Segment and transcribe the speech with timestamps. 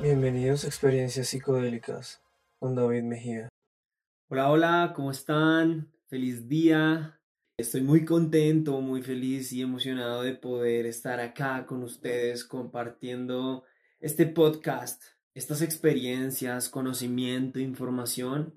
[0.00, 2.20] Bienvenidos a Experiencias Psicodélicas
[2.58, 3.48] con David Mejía.
[4.28, 5.92] Hola, hola, ¿cómo están?
[6.08, 7.20] Feliz día.
[7.56, 13.62] Estoy muy contento, muy feliz y emocionado de poder estar acá con ustedes compartiendo
[14.00, 15.00] este podcast,
[15.34, 18.52] estas experiencias, conocimiento, información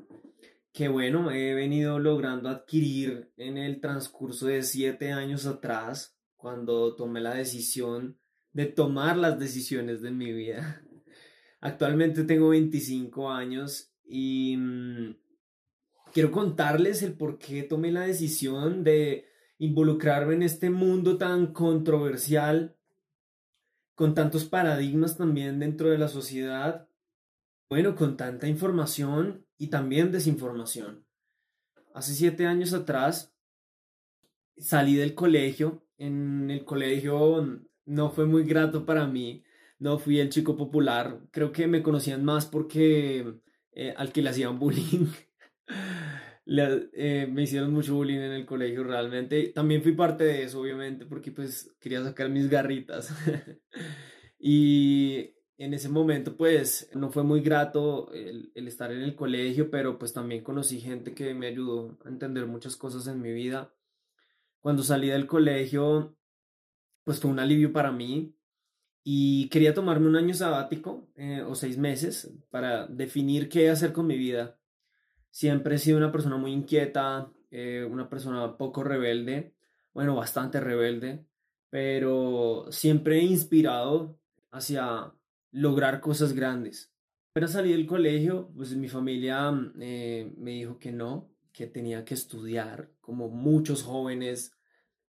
[0.72, 7.20] que bueno, he venido logrando adquirir en el transcurso de siete años atrás, cuando tomé
[7.20, 8.18] la decisión
[8.54, 10.82] de tomar las decisiones de mi vida.
[11.60, 15.18] Actualmente tengo 25 años y mm,
[16.14, 19.26] quiero contarles el por qué tomé la decisión de
[19.58, 22.78] involucrarme en este mundo tan controversial,
[23.94, 26.88] con tantos paradigmas también dentro de la sociedad,
[27.70, 31.06] bueno, con tanta información y también desinformación.
[31.94, 33.36] Hace siete años atrás
[34.58, 39.44] salí del colegio, en el colegio no fue muy grato para mí,
[39.78, 43.36] no fui el chico popular, creo que me conocían más porque
[43.74, 45.08] eh, al que le hacían bullying.
[46.52, 49.50] Eh, me hicieron mucho bullying en el colegio realmente.
[49.50, 53.14] También fui parte de eso, obviamente, porque pues quería sacar mis garritas.
[54.40, 59.70] y en ese momento pues no fue muy grato el, el, estar en el colegio,
[59.70, 63.72] pero pues también conocí gente que me ayudó a entender muchas cosas en mi vida.
[64.62, 66.16] Cuando salí del colegio,
[67.04, 68.36] pues fue un alivio para mí,
[69.04, 74.08] y quería tomarme un año sabático eh, o seis meses para definir qué hacer con
[74.08, 74.60] mi vida.
[75.32, 79.56] Siempre he sido una persona muy inquieta, eh, una persona poco rebelde,
[79.94, 81.26] bueno, bastante rebelde,
[81.70, 84.20] pero siempre inspirado
[84.52, 85.14] hacia
[85.52, 86.92] lograr cosas grandes.
[87.34, 92.14] Pero salí del colegio, pues mi familia eh, me dijo que no, que tenía que
[92.14, 94.54] estudiar, como muchos jóvenes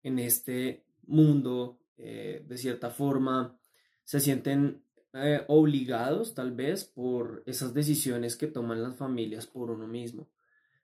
[0.03, 3.59] en este mundo, de cierta forma,
[4.05, 9.89] se sienten eh, obligados tal vez por esas decisiones que toman las familias por uno
[9.89, 10.29] mismo,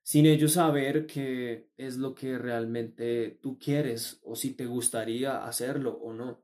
[0.03, 5.93] sin ellos saber qué es lo que realmente tú quieres o si te gustaría hacerlo
[6.03, 6.43] o no.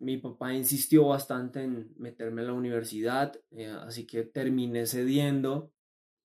[0.00, 5.72] Mi papá insistió bastante en meterme a la universidad, eh, así que terminé cediendo,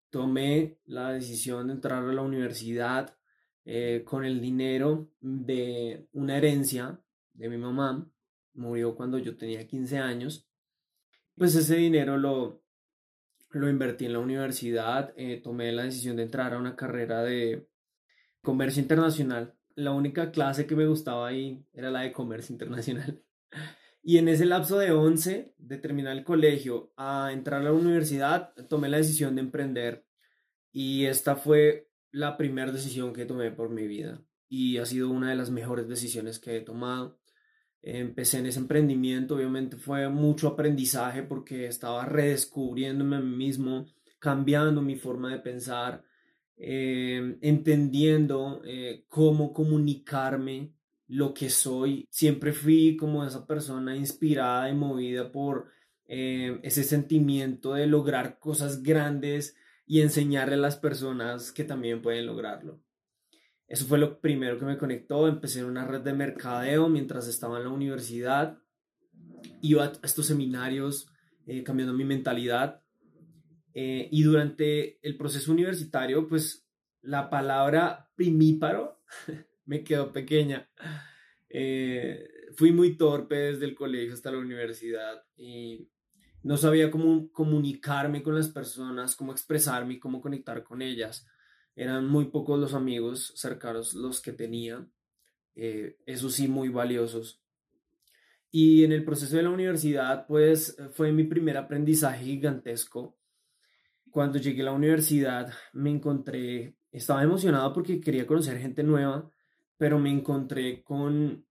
[0.10, 3.18] tomé la decisión de entrar a la universidad
[3.66, 7.00] eh, con el dinero de una herencia
[7.34, 8.10] de mi mamá
[8.56, 10.48] murió cuando yo tenía 15 años.
[11.36, 12.64] Pues ese dinero lo,
[13.52, 17.68] lo invertí en la universidad, eh, tomé la decisión de entrar a una carrera de
[18.42, 19.54] comercio internacional.
[19.76, 23.22] La única clase que me gustaba ahí era la de comercio internacional.
[24.04, 28.54] Y en ese lapso de 11, de terminar el colegio a entrar a la universidad,
[28.70, 30.06] tomé la decisión de emprender.
[30.72, 34.22] Y esta fue la primera decisión que tomé por mi vida.
[34.48, 37.20] Y ha sido una de las mejores decisiones que he tomado
[37.86, 43.86] empecé en ese emprendimiento, obviamente fue mucho aprendizaje porque estaba redescubriéndome a mí mismo,
[44.18, 46.04] cambiando mi forma de pensar,
[46.58, 50.74] eh, entendiendo eh, cómo comunicarme
[51.08, 52.08] lo que soy.
[52.10, 55.68] Siempre fui como esa persona inspirada y movida por
[56.08, 59.56] eh, ese sentimiento de lograr cosas grandes
[59.88, 62.80] y enseñarle a las personas que también pueden lograrlo.
[63.68, 65.28] Eso fue lo primero que me conectó.
[65.28, 68.60] Empecé en una red de mercadeo mientras estaba en la universidad.
[69.62, 71.08] Iba a estos seminarios
[71.48, 72.82] eh, cambiando mi mentalidad.
[73.74, 76.68] Eh, y durante el proceso universitario, pues
[77.02, 79.02] la palabra primíparo
[79.66, 80.70] me quedó pequeña.
[81.50, 85.90] Eh, fui muy torpe desde el colegio hasta la universidad y
[86.44, 91.28] no sabía cómo comunicarme con las personas, cómo expresarme cómo conectar con ellas
[91.76, 94.88] eran muy pocos los amigos cercanos los que tenía,
[95.56, 97.42] eh, eso sí, muy valiosos.
[98.50, 103.18] Y en el proceso de la universidad, pues fue mi primer aprendizaje gigantesco.
[104.10, 109.30] Cuando llegué a la universidad, me encontré, estaba emocionado porque quería conocer gente nueva,
[109.78, 111.46] pero me encontré con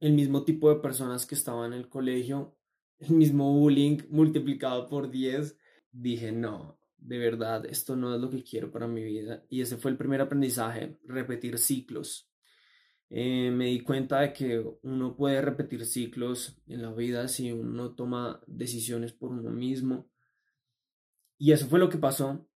[0.00, 2.56] el mismo tipo de personas que estaban en el colegio,
[2.98, 5.56] el mismo bullying multiplicado por 10.
[5.92, 9.44] Dije, no, de verdad, esto no es lo que quiero para mi vida.
[9.48, 12.30] Y ese fue el primer aprendizaje, repetir ciclos.
[13.08, 17.94] Eh, me di cuenta de que uno puede repetir ciclos en la vida si uno
[17.94, 20.10] toma decisiones por uno mismo.
[21.38, 22.48] Y eso fue lo que pasó.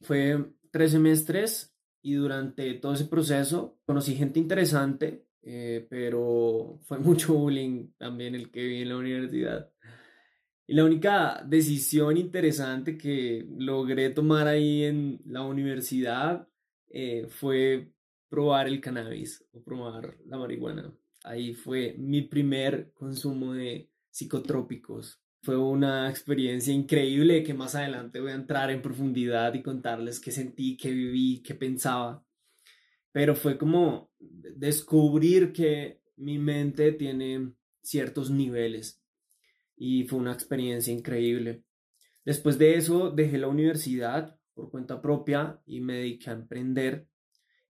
[0.00, 1.75] Fue tres semestres
[2.06, 8.52] y durante todo ese proceso conocí gente interesante, eh, pero fue mucho bullying también el
[8.52, 9.72] que vi en la universidad.
[10.68, 16.46] Y la única decisión interesante que logré tomar ahí en la universidad
[16.90, 17.90] eh, fue
[18.28, 20.96] probar el cannabis o probar la marihuana.
[21.24, 25.20] Ahí fue mi primer consumo de psicotrópicos.
[25.46, 30.32] Fue una experiencia increíble que más adelante voy a entrar en profundidad y contarles qué
[30.32, 32.26] sentí, qué viví, qué pensaba.
[33.12, 39.00] Pero fue como descubrir que mi mente tiene ciertos niveles
[39.76, 41.62] y fue una experiencia increíble.
[42.24, 47.06] Después de eso dejé la universidad por cuenta propia y me dediqué a emprender.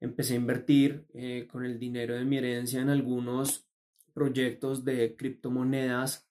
[0.01, 3.69] Empecé a invertir eh, con el dinero de mi herencia en algunos
[4.15, 6.26] proyectos de criptomonedas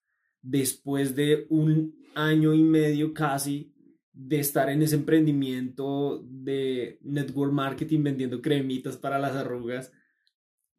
[0.45, 3.73] después de un año y medio casi
[4.13, 9.91] de estar en ese emprendimiento de network marketing vendiendo cremitas para las arrugas.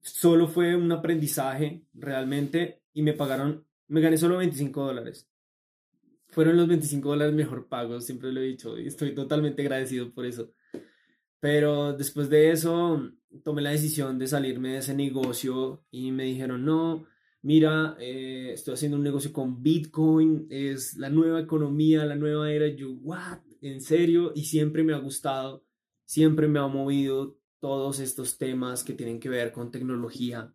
[0.00, 5.28] Solo fue un aprendizaje realmente y me pagaron, me gané solo 25 dólares.
[6.28, 10.26] Fueron los 25 dólares mejor pagos, siempre lo he dicho y estoy totalmente agradecido por
[10.26, 10.52] eso.
[11.40, 13.10] Pero después de eso
[13.42, 17.06] tomé la decisión de salirme de ese negocio y me dijeron, no,
[17.46, 22.66] mira, eh, estoy haciendo un negocio con Bitcoin, es la nueva economía, la nueva era.
[22.66, 23.38] Yo, ¿what?
[23.60, 24.32] ¿En serio?
[24.34, 25.64] Y siempre me ha gustado,
[26.04, 30.52] siempre me ha movido todos estos temas que tienen que ver con tecnología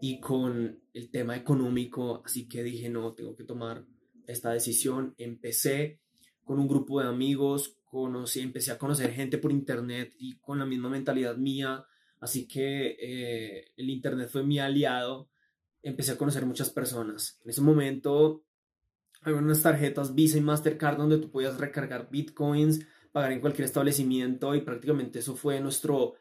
[0.00, 2.22] y con el tema económico.
[2.24, 3.84] Así que dije, no, tengo que tomar
[4.28, 5.16] esta decisión.
[5.18, 5.98] Empecé
[6.44, 10.64] con un grupo de amigos, conocí, empecé a conocer gente por internet y con la
[10.64, 11.84] misma mentalidad mía.
[12.20, 15.28] Así que eh, el internet fue mi aliado
[15.84, 17.38] empecé a conocer muchas personas.
[17.44, 18.44] En ese momento
[19.22, 24.54] había unas tarjetas Visa y Mastercard donde tú podías recargar bitcoins, pagar en cualquier establecimiento
[24.54, 26.14] y prácticamente eso fue nuestro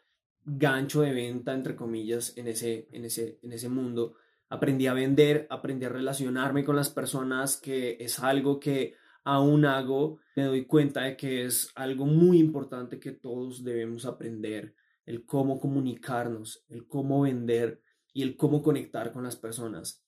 [0.45, 4.15] gancho de venta, entre comillas, en ese, en ese, en ese mundo.
[4.49, 10.19] Aprendí a vender, aprendí a relacionarme con las personas, que es algo que aún hago.
[10.35, 14.75] Me doy cuenta de que es algo muy importante que todos debemos aprender,
[15.05, 17.81] el cómo comunicarnos, el cómo vender,
[18.13, 20.03] y el cómo conectar con las personas.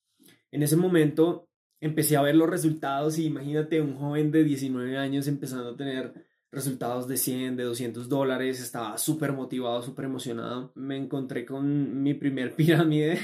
[0.52, 1.50] En ese momento
[1.80, 6.14] empecé a ver los resultados y imagínate un joven de 19 años empezando a tener
[6.52, 10.72] resultados de 100, de 200 dólares, estaba súper motivado, súper emocionado.
[10.76, 13.20] Me encontré con mi primer pirámide,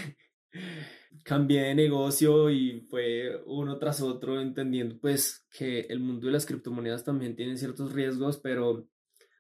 [1.24, 6.46] cambié de negocio y fue uno tras otro entendiendo pues que el mundo de las
[6.46, 8.88] criptomonedas también tiene ciertos riesgos, pero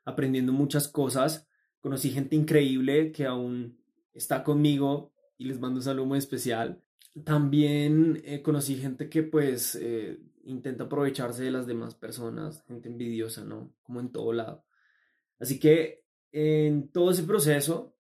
[0.06, 1.48] aprendiendo muchas cosas.
[1.80, 3.78] Conocí gente increíble que aún
[4.14, 5.12] está conmigo
[5.42, 6.84] y les mando un saludo muy especial.
[7.26, 13.44] También eh, conocí gente que pues eh, intenta aprovecharse de las demás personas, gente envidiosa,
[13.44, 13.74] ¿no?
[13.82, 14.64] Como en todo lado.
[15.40, 17.98] Así que en todo ese proceso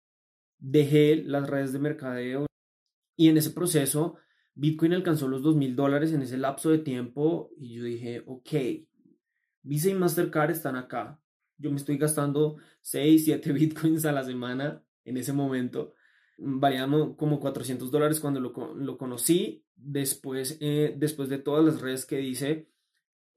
[0.58, 2.46] dejé las redes de mercadeo
[3.16, 4.18] y en ese proceso
[4.54, 8.50] Bitcoin alcanzó los dos mil dólares en ese lapso de tiempo y yo dije, ok,
[9.62, 11.22] Visa y Mastercard están acá.
[11.58, 15.94] Yo me estoy gastando 6, 7 Bitcoins a la semana en ese momento
[16.42, 19.64] variamos como 400 dólares cuando lo, conocí.
[19.76, 22.70] Después, eh, después de todas las redes que dice,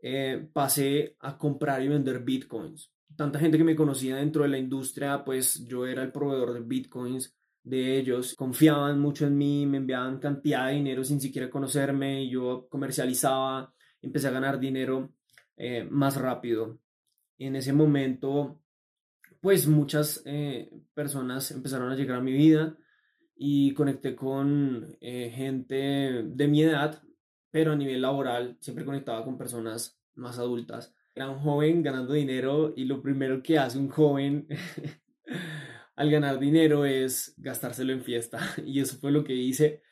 [0.01, 2.91] eh, pasé a comprar y vender bitcoins.
[3.17, 6.61] Tanta gente que me conocía dentro de la industria, pues yo era el proveedor de
[6.61, 8.35] bitcoins de ellos.
[8.35, 12.29] Confiaban mucho en mí, me enviaban cantidad de dinero sin siquiera conocerme.
[12.29, 15.13] Yo comercializaba, empecé a ganar dinero
[15.57, 16.79] eh, más rápido.
[17.39, 18.61] En ese momento,
[19.41, 20.25] pues muchas
[20.95, 22.77] personas empezaron a llegar a mi vida
[23.35, 27.03] y conecté con eh, gente de mi edad,
[27.51, 30.95] pero a nivel laboral siempre conectaba con personas más adultas.
[31.15, 34.47] Era un joven ganando dinero y lo primero que hace un joven
[35.97, 38.39] al ganar dinero es gastárselo en fiesta.
[38.65, 39.83] Y eso fue lo que hice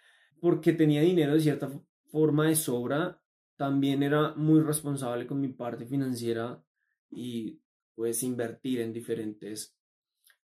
[0.40, 1.70] porque tenía dinero de cierta
[2.11, 3.23] forma de sobra.
[3.56, 6.64] También era muy responsable con mi parte financiera
[7.11, 7.61] y
[7.94, 9.76] pues invertir en diferentes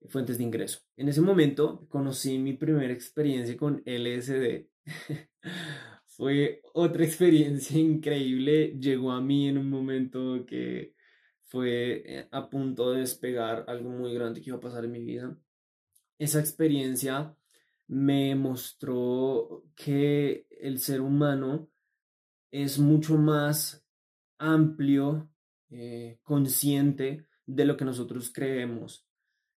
[0.08, 0.80] fuentes de ingreso.
[0.96, 4.68] En ese momento conocí mi primera experiencia con LSD.
[6.16, 8.76] fue otra experiencia increíble.
[8.78, 10.94] Llegó a mí en un momento que
[11.44, 15.04] fue eh, a punto de despegar algo muy grande que iba a pasar en mi
[15.04, 15.36] vida.
[16.18, 17.36] Esa experiencia
[17.88, 21.70] me mostró que el ser humano
[22.50, 23.84] es mucho más
[24.38, 25.30] amplio,
[25.70, 29.05] eh, consciente de lo que nosotros creemos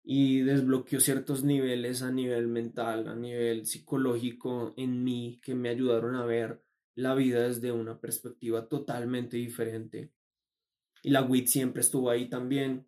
[0.09, 6.15] y desbloqueó ciertos niveles a nivel mental, a nivel psicológico en mí que me ayudaron
[6.15, 6.63] a ver
[6.95, 10.13] la vida desde una perspectiva totalmente diferente.
[11.03, 12.87] Y la WIT siempre estuvo ahí también.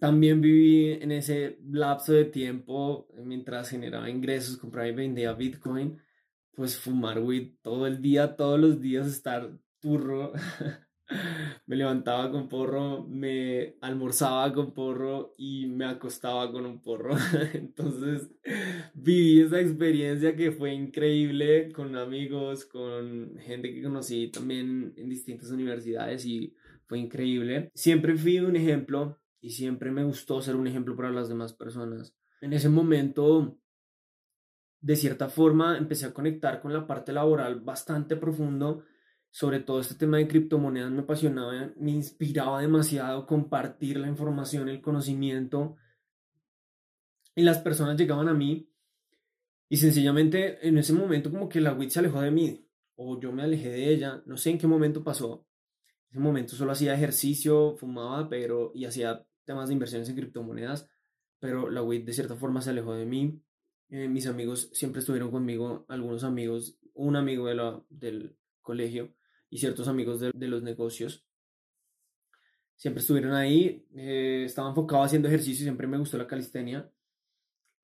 [0.00, 6.02] También viví en ese lapso de tiempo mientras generaba ingresos, compraba y vendía Bitcoin,
[6.56, 10.32] pues fumar WIT todo el día, todos los días, estar turro.
[11.66, 17.14] me levantaba con porro, me almorzaba con porro y me acostaba con un porro.
[17.54, 18.30] Entonces
[18.94, 25.50] viví esa experiencia que fue increíble con amigos, con gente que conocí también en distintas
[25.50, 26.54] universidades y
[26.86, 27.70] fue increíble.
[27.74, 32.14] Siempre fui un ejemplo y siempre me gustó ser un ejemplo para las demás personas.
[32.40, 33.58] En ese momento,
[34.80, 38.84] de cierta forma, empecé a conectar con la parte laboral bastante profundo
[39.32, 44.82] sobre todo este tema de criptomonedas me apasionaba, me inspiraba demasiado compartir la información, el
[44.82, 45.76] conocimiento.
[47.34, 48.70] Y las personas llegaban a mí
[49.70, 53.32] y sencillamente en ese momento como que la WIT se alejó de mí o yo
[53.32, 55.46] me alejé de ella, no sé en qué momento pasó.
[56.10, 60.90] En ese momento solo hacía ejercicio, fumaba, pero y hacía temas de inversiones en criptomonedas,
[61.38, 63.42] pero la WIT de cierta forma se alejó de mí.
[63.88, 69.14] Eh, mis amigos siempre estuvieron conmigo, algunos amigos, un amigo de la, del colegio
[69.52, 71.26] y ciertos amigos de, los negocios.
[72.74, 76.90] Siempre estuvieron ahí, eh, estaba enfocado haciendo ejercicio, siempre me gustó la calistenia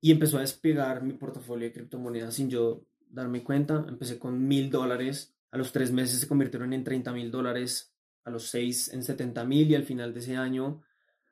[0.01, 3.85] y empezó a despegar mi portafolio de criptomonedas sin yo darme cuenta.
[3.87, 8.31] Empecé con mil dólares, a los tres meses se convirtieron en 30 mil dólares, a
[8.31, 10.81] los seis en 70 mil y al final de ese año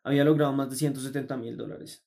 [0.04, 2.06] había logrado más de 170 mil dólares.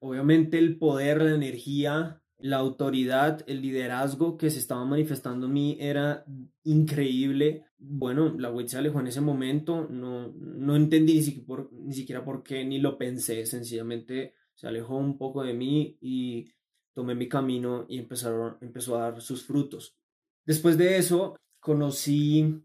[0.00, 5.76] Obviamente el poder, la energía la autoridad, el liderazgo que se estaba manifestando en mí
[5.80, 6.24] era
[6.64, 7.66] increíble.
[7.78, 11.94] Bueno, la WIT se alejó en ese momento, no, no entendí ni siquiera, por, ni
[11.94, 16.46] siquiera por qué, ni lo pensé, sencillamente se alejó un poco de mí y
[16.92, 19.96] tomé mi camino y empezaron, empezó a dar sus frutos.
[20.44, 22.62] Después de eso, conocí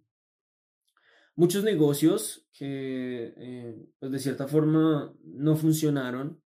[1.36, 6.42] muchos negocios que, eh, pues de cierta forma, no funcionaron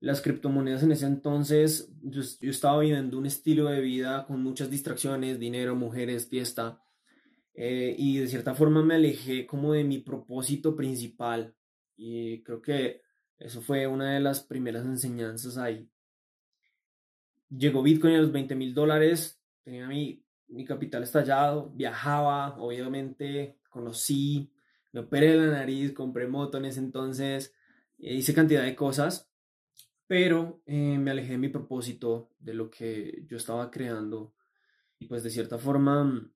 [0.00, 5.38] las criptomonedas en ese entonces, yo, estaba viviendo un estilo de vida con muchas distracciones,
[5.38, 6.82] dinero, mujeres, fiesta,
[7.54, 11.54] eh, y de cierta forma me alejé como de mi propósito principal.
[11.96, 13.02] Y creo que
[13.38, 15.88] eso fue una de las primeras enseñanzas ahí.
[17.48, 24.52] Llegó Bitcoin a los 20 mil dólares, tenía mi, mi capital estallado, viajaba, obviamente, conocí,
[24.92, 27.54] me operé la nariz, compré moto en ese entonces,
[27.98, 29.25] hice cantidad de cosas
[30.06, 34.34] pero eh, me alejé de mi propósito, de lo que yo estaba creando
[34.98, 36.30] y pues de cierta forma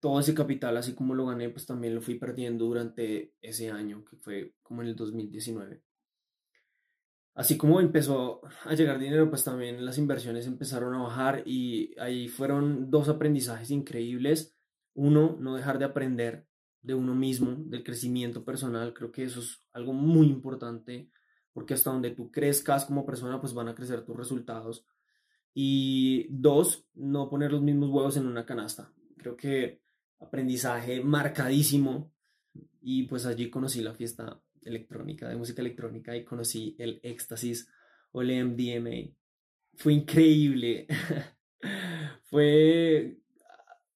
[0.00, 4.04] todo ese capital, así como lo gané, pues también lo fui perdiendo durante ese año,
[4.04, 5.80] que fue como en el 2019.
[7.34, 12.28] Así como empezó a llegar dinero, pues también las inversiones empezaron a bajar y ahí
[12.28, 14.56] fueron dos aprendizajes increíbles.
[14.94, 16.46] Uno, no dejar de aprender
[16.82, 18.92] de uno mismo, del crecimiento personal.
[18.92, 21.10] Creo que eso es algo muy importante
[21.52, 24.86] porque hasta donde tú crezcas como persona, pues van a crecer tus resultados.
[25.54, 28.92] Y dos, no poner los mismos huevos en una canasta.
[29.18, 29.82] Creo que
[30.18, 32.12] aprendizaje marcadísimo.
[32.80, 37.68] Y pues allí conocí la fiesta electrónica, de música electrónica, y conocí el éxtasis
[38.12, 39.14] o el MDMA.
[39.74, 40.86] Fue increíble.
[42.24, 43.18] Fue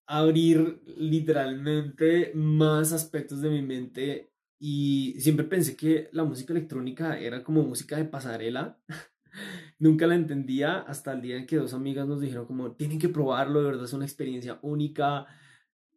[0.07, 7.45] abrir literalmente más aspectos de mi mente y siempre pensé que la música electrónica era
[7.45, 8.79] como música de pasarela.
[9.79, 13.11] Nunca la entendía hasta el día en que dos amigas nos dijeron como, tienen que
[13.11, 15.27] probarlo, de verdad es una experiencia única.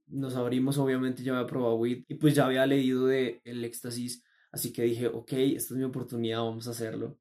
[0.07, 4.23] Nos abrimos, obviamente ya había probado WIT y pues ya había leído de El Éxtasis,
[4.51, 7.17] así que dije, ok, esta es mi oportunidad, vamos a hacerlo.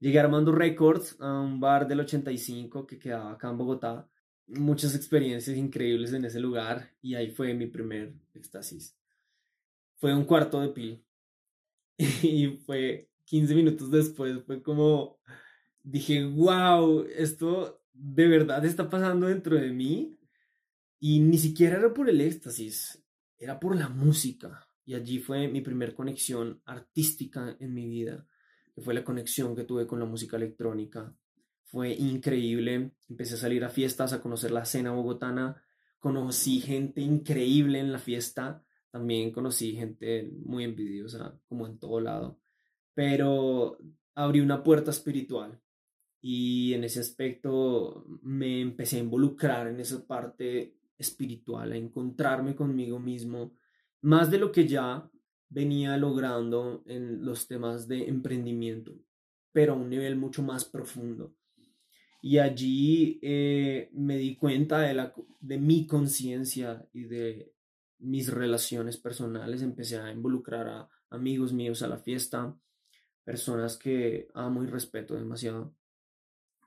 [0.00, 4.08] Llegué a Armando Records, a un bar del 85 que quedaba acá en Bogotá.
[4.48, 8.96] Muchas experiencias increíbles en ese lugar y ahí fue mi primer éxtasis
[10.02, 11.06] fue un cuarto de pil.
[12.24, 15.20] Y fue 15 minutos después, fue como,
[15.84, 20.18] dije, wow, esto de verdad está pasando dentro de mí.
[20.98, 23.00] Y ni siquiera era por el éxtasis,
[23.38, 24.66] era por la música.
[24.84, 28.26] Y allí fue mi primer conexión artística en mi vida,
[28.74, 31.16] que fue la conexión que tuve con la música electrónica.
[31.62, 32.90] Fue increíble.
[33.08, 35.62] Empecé a salir a fiestas, a conocer la escena bogotana.
[36.00, 42.38] Conocí gente increíble en la fiesta también conocí gente muy envidiosa, como en todo lado,
[42.94, 43.78] pero
[44.14, 45.58] abrí una puerta espiritual
[46.20, 53.00] y en ese aspecto me empecé a involucrar en esa parte espiritual, a encontrarme conmigo
[53.00, 53.56] mismo,
[54.02, 55.10] más de lo que ya
[55.48, 58.94] venía logrando en los temas de emprendimiento,
[59.52, 61.34] pero a un nivel mucho más profundo.
[62.20, 67.51] Y allí eh, me di cuenta de, la, de mi conciencia y de
[68.02, 72.56] mis relaciones personales, empecé a involucrar a amigos míos a la fiesta,
[73.24, 75.74] personas que amo y respeto demasiado.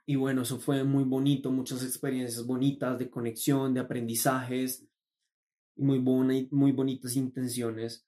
[0.06, 4.88] Y bueno, eso fue muy bonito, muchas experiencias bonitas de conexión, de aprendizajes.
[5.76, 6.00] y muy,
[6.52, 8.08] muy bonitas intenciones.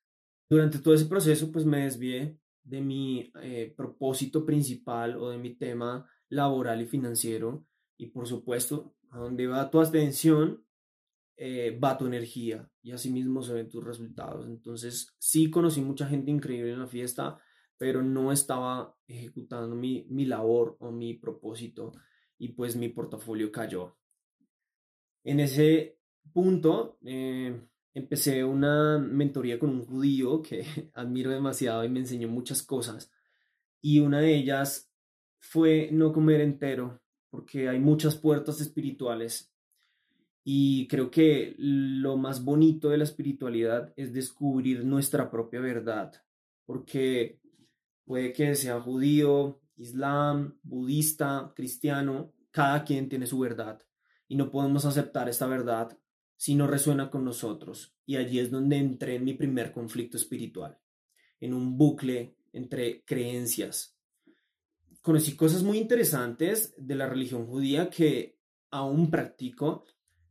[0.50, 5.55] Durante todo ese proceso, pues me desvié de mi eh, propósito principal o de mi
[5.55, 7.65] tema laboral y financiero.
[7.98, 10.63] Y por supuesto, a donde va tu atención,
[11.38, 14.48] eh, va tu energía y así mismo se ven tus resultados.
[14.48, 17.39] Entonces, sí conocí mucha gente increíble en la fiesta,
[17.77, 21.91] pero no estaba ejecutando mi, mi labor o mi propósito
[22.39, 23.96] y pues mi portafolio cayó.
[25.24, 26.00] En ese
[26.34, 27.60] punto, eh,
[27.94, 30.63] empecé una mentoría con un judío que
[30.94, 33.12] admiro demasiado y me enseñó muchas cosas.
[33.82, 34.91] Y una de ellas
[35.39, 39.53] fue no comer entero, porque hay muchas puertas espirituales.
[40.50, 46.13] Y creo que lo más bonito de la espiritualidad es descubrir nuestra propia verdad,
[46.66, 47.42] porque
[48.06, 53.84] puede que sea judío, islam, budista, cristiano, cada quien tiene su verdad
[54.30, 56.00] y no podemos aceptar esta verdad
[56.38, 57.94] si no resuena con nosotros.
[58.06, 60.80] Y allí es donde entré en mi primer conflicto espiritual,
[61.42, 63.98] en un bucle entre creencias.
[65.01, 68.39] Conocí cosas muy interesantes de la religión judía que
[68.72, 69.84] aún practico,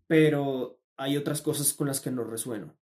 [0.07, 2.77] pero hay otras cosas con las que no resueno.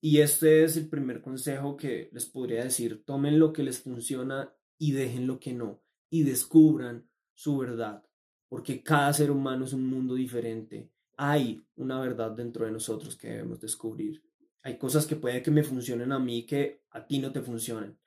[0.00, 3.04] Y este es el primer consejo que les podría decir.
[3.04, 5.82] Tomen lo que les funciona y dejen lo que no.
[6.08, 8.04] Y descubran su verdad.
[8.48, 10.90] Porque cada ser humano es un mundo diferente
[11.22, 14.22] hay una verdad dentro de nosotros que debemos descubrir.
[14.62, 17.98] Hay cosas que puede que me funcionen a mí que a ti no te funcionen.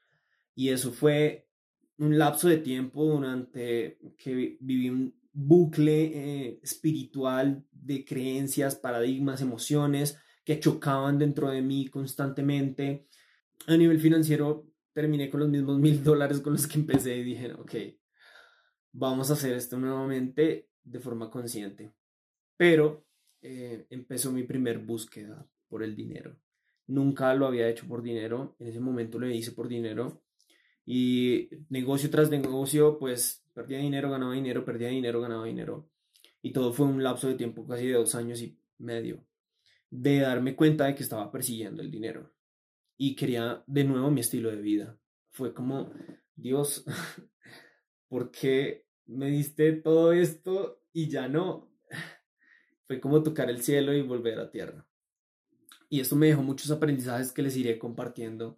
[0.56, 1.48] Y eso fue
[2.00, 10.18] un lapso de tiempo durante que viví un bucle eh, espiritual de creencias, paradigmas, emociones
[10.46, 13.08] que chocaban dentro de mí constantemente.
[13.68, 17.54] A nivel financiero terminé con los mismos mil dólares con los que empecé y dije,
[17.54, 17.74] ok,
[18.92, 21.94] vamos a hacer esto nuevamente de forma consciente.
[22.56, 23.06] Pero
[23.42, 26.38] eh, empezó mi primer búsqueda por el dinero.
[26.86, 30.23] Nunca lo había hecho por dinero, en ese momento lo hice por dinero
[30.86, 35.90] y negocio tras negocio, pues perdía dinero, ganaba dinero, perdía dinero, ganaba dinero.
[36.42, 39.26] Y todo fue un lapso de tiempo casi de dos años y medio
[39.90, 42.34] de darme cuenta de que estaba persiguiendo el dinero
[42.98, 44.98] y quería de nuevo mi estilo de vida.
[45.30, 45.94] Fue como,
[46.36, 46.84] Dios,
[48.08, 51.72] ¿por qué me diste todo esto y ya no?
[52.88, 54.88] Fue como tocar el cielo y volver a tierra.
[55.90, 58.58] Y esto me dejó muchos aprendizajes que les iré compartiendo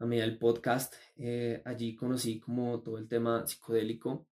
[0.00, 0.94] a medida del podcast.
[1.16, 4.26] Eh, allí conocí como todo el tema psicodélico.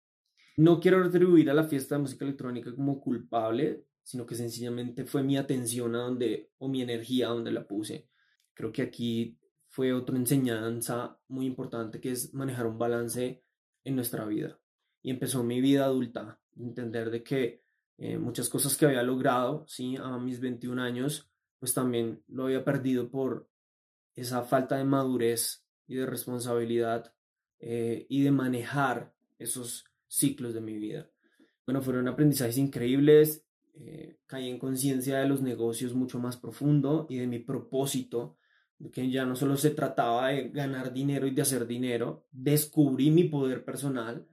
[0.58, 5.24] No quiero retribuir a la fiesta de música electrónica como culpable, sino que sencillamente fue
[5.24, 8.08] mi atención a donde, o mi energía a donde la puse.
[8.54, 13.44] Creo que aquí fue otra enseñanza muy importante que es manejar un balance
[13.84, 14.60] en nuestra vida.
[15.02, 17.64] Y empezó mi vida adulta, entender de que
[17.98, 19.96] eh, muchas cosas que había logrado, ¿sí?
[19.98, 23.50] A mis 21 años, pues también lo había perdido por
[24.16, 27.14] esa falta de madurez y de responsabilidad
[27.60, 31.10] eh, y de manejar esos ciclos de mi vida.
[31.66, 37.18] Bueno, fueron aprendizajes increíbles, eh, caí en conciencia de los negocios mucho más profundo y
[37.18, 38.38] de mi propósito,
[38.92, 43.24] que ya no solo se trataba de ganar dinero y de hacer dinero, descubrí mi
[43.26, 44.28] poder personal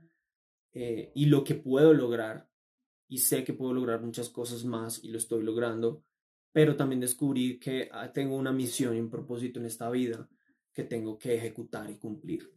[0.75, 2.49] y lo que puedo lograr
[3.12, 6.03] y sé que puedo lograr muchas cosas más y lo estoy logrando,
[6.53, 10.29] pero también descubrí que ah, tengo una misión y un propósito en esta vida
[10.73, 12.53] que tengo que ejecutar y cumplir.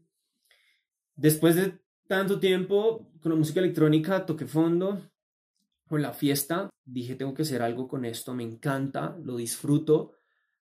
[1.16, 5.12] Después de tanto tiempo con la música electrónica, toqué fondo
[5.88, 10.14] con la fiesta, dije tengo que hacer algo con esto, me encanta, lo disfruto,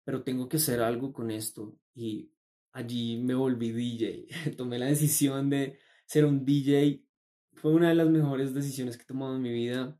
[0.03, 2.31] pero tengo que hacer algo con esto y
[2.73, 7.05] allí me volví DJ, tomé la decisión de ser un DJ
[7.61, 9.95] fue una de las mejores decisiones que he tomado en mi vida.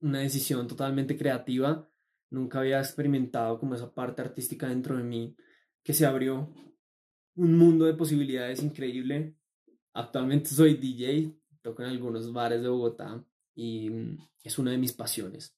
[0.00, 1.89] Una decisión totalmente creativa.
[2.30, 5.36] Nunca había experimentado como esa parte artística dentro de mí
[5.82, 6.52] que se abrió
[7.34, 9.36] un mundo de posibilidades increíble.
[9.92, 14.92] Actualmente soy DJ, toco en algunos bares de Bogotá y mm, es una de mis
[14.92, 15.56] pasiones.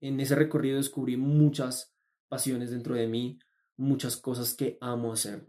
[0.00, 1.94] En ese recorrido descubrí muchas
[2.28, 3.38] pasiones dentro de mí,
[3.76, 5.46] muchas cosas que amo hacer.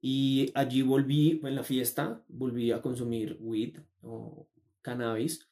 [0.00, 4.48] Y allí volví, en la fiesta, volví a consumir weed o
[4.82, 5.48] cannabis.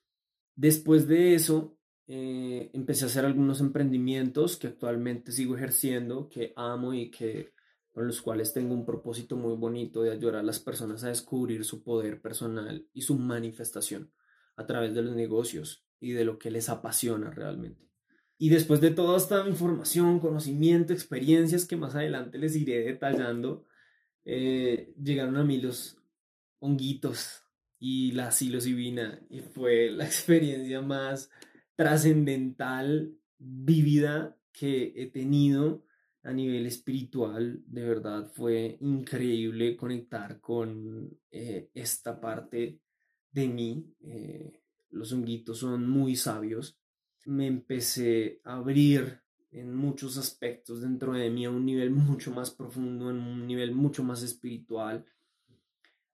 [0.54, 6.94] Después de eso, eh, empecé a hacer algunos emprendimientos que actualmente sigo ejerciendo, que amo
[6.94, 7.52] y que
[7.92, 11.64] con los cuales tengo un propósito muy bonito de ayudar a las personas a descubrir
[11.64, 14.12] su poder personal y su manifestación
[14.56, 17.88] a través de los negocios y de lo que les apasiona realmente.
[18.38, 23.66] Y después de toda esta información, conocimiento, experiencias que más adelante les iré detallando,
[24.24, 25.96] eh, llegaron a mí los
[26.58, 27.42] honguitos
[27.78, 31.30] y la psilocibina y fue la experiencia más
[31.76, 35.84] trascendental vivida que he tenido
[36.24, 42.80] a nivel espiritual, de verdad fue increíble conectar con eh, esta parte
[43.32, 43.92] de mí.
[44.00, 46.78] Eh, los honguitos son muy sabios.
[47.24, 52.50] Me empecé a abrir en muchos aspectos dentro de mí a un nivel mucho más
[52.50, 55.04] profundo, en un nivel mucho más espiritual,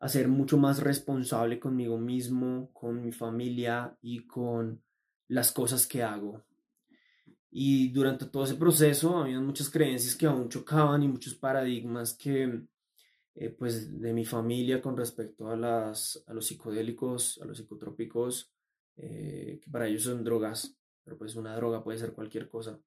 [0.01, 4.81] a ser mucho más responsable conmigo mismo, con mi familia y con
[5.29, 6.45] las cosas que hago.
[7.51, 12.63] Y durante todo ese proceso había muchas creencias que aún chocaban y muchos paradigmas que,
[13.35, 18.53] eh, pues, de mi familia con respecto a, las, a los psicodélicos, a los psicotrópicos,
[18.97, 22.79] eh, que para ellos son drogas, pero pues una droga puede ser cualquier cosa.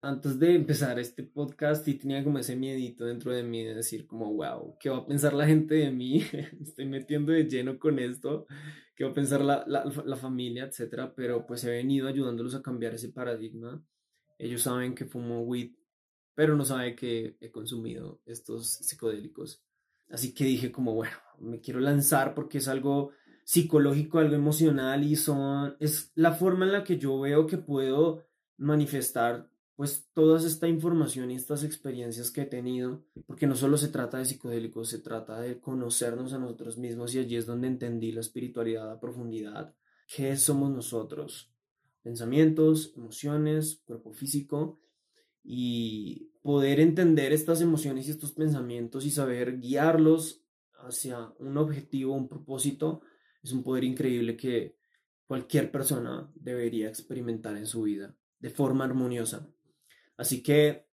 [0.00, 4.06] Antes de empezar este podcast y tenía como ese miedito dentro de mí de decir
[4.06, 6.22] como, wow, ¿qué va a pensar la gente de mí?
[6.62, 8.46] Estoy metiendo de lleno con esto,
[8.94, 11.14] ¿qué va a pensar la, la, la familia, etcétera?
[11.14, 13.84] Pero pues he venido ayudándolos a cambiar ese paradigma.
[14.38, 15.72] Ellos saben que fumo weed,
[16.34, 19.62] pero no saben que he consumido estos psicodélicos.
[20.10, 23.12] Así que dije como, bueno, me quiero lanzar porque es algo
[23.44, 28.24] psicológico, algo emocional y son, es la forma en la que yo veo que puedo
[28.56, 33.88] manifestar pues toda esta información y estas experiencias que he tenido, porque no solo se
[33.88, 38.12] trata de psicodélicos, se trata de conocernos a nosotros mismos y allí es donde entendí
[38.12, 39.74] la espiritualidad a profundidad,
[40.06, 41.52] qué somos nosotros,
[42.02, 44.80] pensamientos, emociones, cuerpo físico
[45.42, 50.44] y poder entender estas emociones y estos pensamientos y saber guiarlos
[50.86, 53.02] hacia un objetivo, un propósito,
[53.42, 54.76] es un poder increíble que
[55.26, 59.48] cualquier persona debería experimentar en su vida de forma armoniosa.
[60.16, 60.86] Así que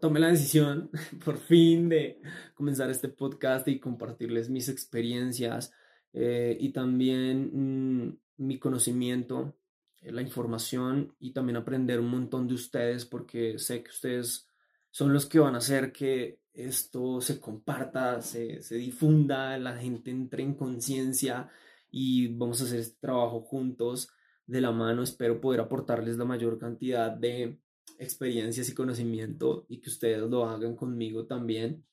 [0.00, 0.90] tomé la decisión
[1.24, 2.20] por fin de
[2.54, 5.72] comenzar este podcast y compartirles mis experiencias
[6.12, 9.56] eh, y también mm, mi conocimiento,
[10.00, 14.48] eh, la información y también aprender un montón de ustedes porque sé que ustedes
[14.90, 20.10] son los que van a hacer que esto se comparta, se, se difunda, la gente
[20.10, 21.48] entre en conciencia
[21.90, 24.10] y vamos a hacer este trabajo juntos
[24.46, 25.02] de la mano.
[25.02, 27.61] Espero poder aportarles la mayor cantidad de
[28.02, 31.84] experiencias y conocimiento y que ustedes lo hagan conmigo también.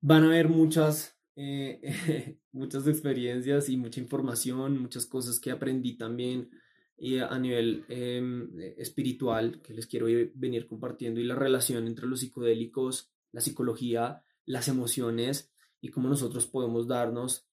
[0.00, 6.50] Van a haber muchas, eh, muchas experiencias y mucha información, muchas cosas que aprendí también
[6.96, 12.20] y a nivel em, espiritual que les quiero venir compartiendo y la relación entre los
[12.20, 17.48] psicodélicos la psicología, las emociones y cómo nosotros podemos darnos,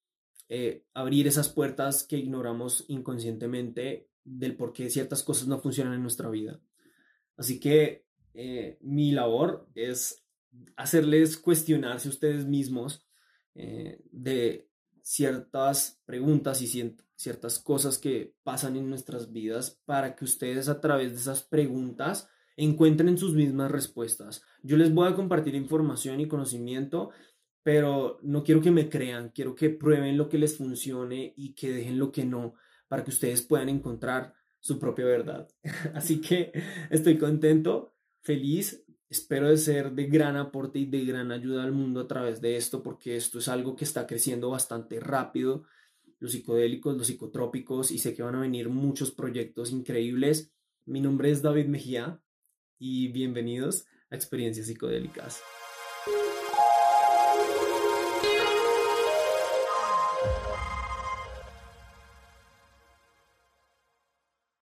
[0.49, 6.01] eh, abrir esas puertas que ignoramos inconscientemente del por qué ciertas cosas no funcionan en
[6.01, 6.61] nuestra vida.
[7.39, 10.25] Así que eh, mi labor es
[10.75, 13.07] hacerles cuestionarse ustedes mismos
[13.55, 14.69] eh, de
[15.01, 21.13] ciertas preguntas y ciertas cosas que pasan en nuestras vidas para que ustedes a través
[21.13, 24.43] de esas preguntas encuentren sus mismas respuestas.
[24.61, 27.11] Yo les voy a compartir información y conocimiento,
[27.63, 31.71] pero no quiero que me crean, quiero que prueben lo que les funcione y que
[31.71, 32.55] dejen lo que no,
[32.89, 35.47] para que ustedes puedan encontrar su propia verdad.
[35.93, 36.51] Así que
[36.89, 42.01] estoy contento, feliz, espero de ser de gran aporte y de gran ayuda al mundo
[42.01, 45.63] a través de esto, porque esto es algo que está creciendo bastante rápido,
[46.19, 50.51] los psicodélicos, los psicotrópicos, y sé que van a venir muchos proyectos increíbles.
[50.85, 52.21] Mi nombre es David Mejía,
[52.79, 55.41] y bienvenidos a Experiencias Psicodélicas.